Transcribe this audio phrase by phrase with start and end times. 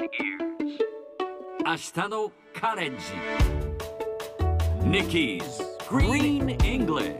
[0.00, 0.12] 明日
[2.08, 3.04] のカレッジ
[4.82, 5.42] Nikki's
[5.90, 7.18] Green English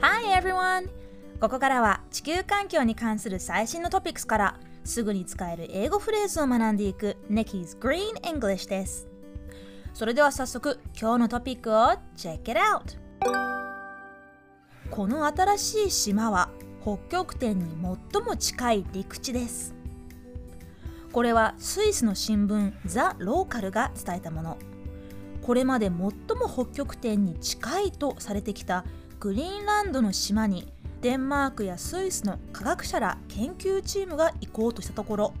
[0.00, 0.88] Hi everyone!
[1.40, 9.08] ここからは地球環境に関する最新のトピックスからすぐに使える英語フレーズを学んでいく Nikki's Green English です。
[9.92, 11.76] それでは早速今日のトピックを
[12.16, 12.96] Check it out!
[14.88, 16.48] この新しい島は
[16.88, 17.66] 北極点に
[18.12, 19.74] 最も近い陸地です。
[21.12, 24.56] これはスイスの新聞ザ・ローカルが伝えたもの。
[25.42, 26.12] これまで最も
[26.50, 28.86] 北極点に近いとされてきた
[29.20, 35.34] グリーンランドの島にデンマークやスイスの科学者ら研究チームが行こうとしたところ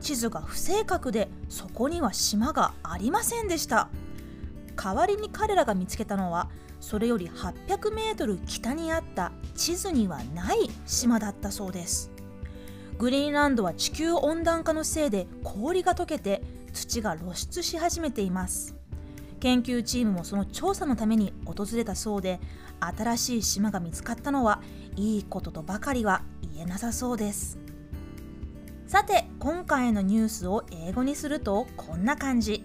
[0.00, 3.90] 地図が不正確でそこには島がありませんでした。
[4.82, 6.48] 代わりに彼らが見つけたのは
[6.86, 12.12] それより800メートル北にあった地図にはない島だったそうです。
[12.96, 18.76] グリーンランドは地球温暖化のせいで氷が溶けて土が露出し始めています。
[19.40, 22.38] 研究チームもその調査のために訪れたそうで
[22.78, 24.62] 新しい島が見つかったのは
[24.94, 26.22] いいこととばかりは
[26.54, 27.58] 言えなさそうです。
[28.86, 32.64] さて今回のニュースを英語にするとこんな感じ。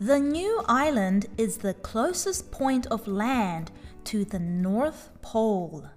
[0.00, 3.72] The new island is the closest point of land
[4.04, 5.88] to the North Pole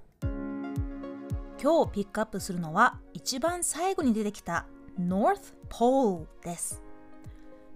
[1.61, 4.65] 今日ピックアップするのは一番最後に出てきた
[4.99, 6.81] North Pole です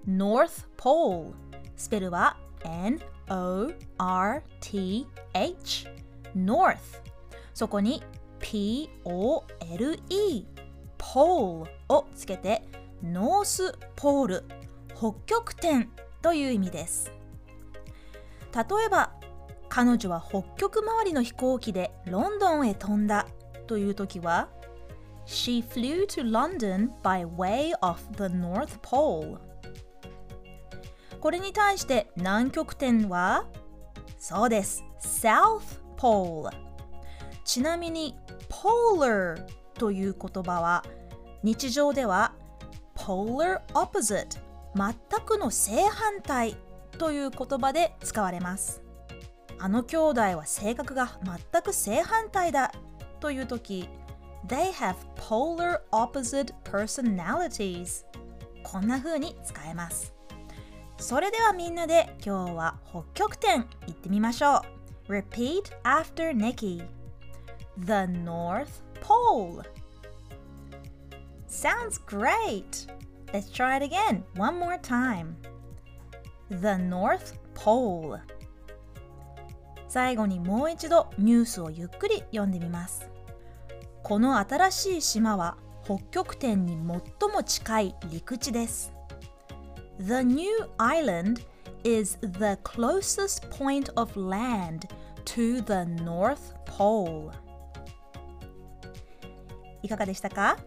[0.09, 1.33] North Pole
[1.75, 3.77] スペルは N-O-R-T-H
[6.35, 6.77] North
[7.53, 8.01] そこに
[8.39, 10.45] P-O-L-E
[10.97, 12.63] Pole をつけて
[13.03, 14.43] ノースポール
[14.95, 15.91] 北極点
[16.25, 17.11] という意味です。
[18.51, 19.11] 例えば
[19.69, 23.27] 彼女は北極周りの飛行機でロンドンへ飛んだ
[23.67, 24.49] という時は
[25.27, 29.37] She flew to London by way of the North Pole
[31.19, 33.45] これに対して南極点は
[34.17, 35.61] そうです South
[35.95, 36.49] Pole
[37.43, 38.15] ちなみに
[38.49, 40.83] Polar という言葉は
[41.43, 42.33] 日常では
[42.95, 44.44] Polar Opposite
[44.75, 44.93] 全
[45.25, 46.57] くの正反対
[46.97, 48.81] という言葉で使われます
[49.57, 52.71] あの兄弟は性格が全く正反対だ
[53.19, 53.87] という時
[54.47, 58.05] They have polar opposite personalities
[58.63, 60.13] こんな風に使えます
[60.97, 64.61] それではみんなで今日は北極点行ってみましょ
[65.07, 66.83] う Repeat after Nikki
[67.77, 69.63] The North Pole
[71.47, 72.94] Sounds great!
[73.35, 75.35] Let's try it again one more time
[76.49, 78.21] The North Pole
[79.89, 83.09] 最後にもう一度ニュースをゆっくり読んでみます
[84.03, 88.93] この新しい島は北極点に最も近い陸地です
[89.99, 91.41] The new island
[91.83, 94.87] is the closest point of land
[95.25, 97.33] to the North Pole.
[99.83, 100.57] いかがでしたか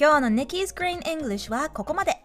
[0.00, 2.18] 今日の Nikki's Green English はここまで。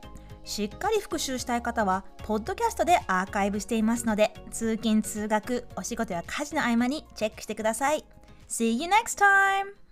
[0.43, 8.05] しっかり復習したい方は、ポッドキャストでアーカイブしていますので、通勤・通学、お仕事や家事の合間にチェックしてください。
[8.47, 9.82] See you next time!